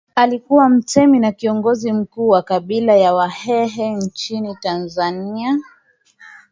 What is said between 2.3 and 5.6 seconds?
kabila la Wahehe nchini Tanzania